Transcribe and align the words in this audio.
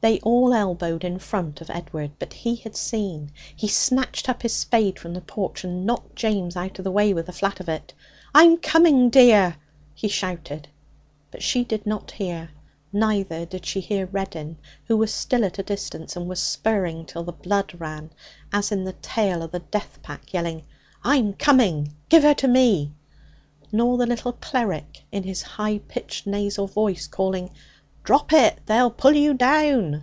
They 0.00 0.20
all 0.20 0.54
elbowed 0.54 1.02
in 1.02 1.18
front 1.18 1.60
of 1.60 1.68
Edward. 1.70 2.12
But 2.20 2.32
he 2.32 2.54
had 2.54 2.76
seen. 2.76 3.32
He 3.54 3.66
snatched 3.66 4.28
up 4.28 4.42
his 4.42 4.52
spade 4.54 4.96
from 4.96 5.12
the 5.12 5.20
porch, 5.20 5.64
and 5.64 5.84
knocked 5.84 6.14
James 6.14 6.56
out 6.56 6.78
of 6.78 6.84
the 6.84 6.90
way 6.92 7.12
with 7.12 7.26
the 7.26 7.32
flat 7.32 7.58
of 7.58 7.68
it. 7.68 7.92
'I'm 8.32 8.58
coming, 8.58 9.10
dear!' 9.10 9.56
he 9.94 10.06
shouted. 10.06 10.68
But 11.32 11.42
she 11.42 11.64
did 11.64 11.84
not 11.84 12.12
hear. 12.12 12.50
Neither 12.92 13.44
did 13.44 13.66
she 13.66 13.80
hear 13.80 14.06
Reddin, 14.06 14.58
who 14.86 14.96
was 14.96 15.12
still 15.12 15.44
at 15.44 15.58
a 15.58 15.64
distance, 15.64 16.14
and 16.14 16.28
was 16.28 16.40
spurring 16.40 17.04
till 17.04 17.24
the 17.24 17.32
blood 17.32 17.74
ran, 17.80 18.10
as 18.52 18.70
in 18.70 18.84
the 18.84 18.92
tale 19.02 19.42
of 19.42 19.50
the 19.50 19.58
death 19.58 19.98
pack, 20.02 20.32
yelling: 20.32 20.62
'I'm 21.02 21.32
coming! 21.34 21.92
Give 22.08 22.22
her 22.22 22.34
to 22.34 22.46
me!' 22.48 22.92
Nor 23.72 23.98
the 23.98 24.06
little 24.06 24.32
cleric, 24.34 25.02
in 25.10 25.24
his 25.24 25.42
high 25.42 25.78
pitched 25.78 26.24
nasal 26.24 26.68
voice, 26.68 27.08
calling: 27.08 27.50
'Drop 28.04 28.32
it! 28.32 28.58
They'll 28.64 28.90
pull 28.90 29.12
you 29.12 29.34
down!' 29.34 30.02